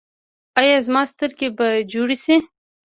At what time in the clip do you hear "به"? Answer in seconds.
1.57-1.67